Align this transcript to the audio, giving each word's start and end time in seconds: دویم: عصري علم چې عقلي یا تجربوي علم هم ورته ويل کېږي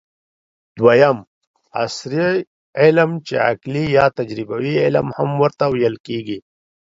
دویم: 0.77 1.17
عصري 1.81 2.29
علم 2.81 3.11
چې 3.27 3.33
عقلي 3.47 3.85
یا 3.97 4.05
تجربوي 4.17 4.73
علم 4.83 5.07
هم 5.17 5.29
ورته 5.41 5.63
ويل 5.71 5.95
کېږي 6.07 6.37